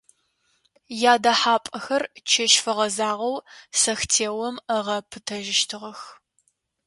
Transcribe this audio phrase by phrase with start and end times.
[1.11, 3.35] Ядэхьапӏэхэр чэщ фэгъэзагъэу
[3.79, 5.99] сэхтеом ыгъэпытэжьыщтыгъэх.